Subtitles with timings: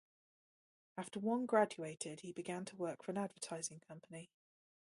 [0.97, 4.31] After Wong graduated, he began to work for an advertising company.